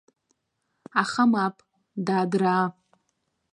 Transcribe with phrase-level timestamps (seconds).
[1.01, 1.55] Аха мап,
[2.05, 2.65] дадраа!